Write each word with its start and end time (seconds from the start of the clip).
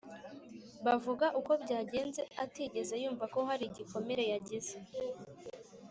bavuga 0.85 1.25
uko 1.39 1.51
byagenze 1.63 2.21
atigeze 2.43 2.93
yumva 3.03 3.25
ko 3.33 3.39
hari 3.49 3.63
igikomere 3.67 4.23
yagize 4.33 4.75